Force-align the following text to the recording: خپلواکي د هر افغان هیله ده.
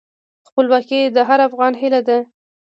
خپلواکي 0.47 0.99
د 1.15 1.17
هر 1.29 1.39
افغان 1.47 1.73
هیله 1.81 2.01
ده. 2.07 2.17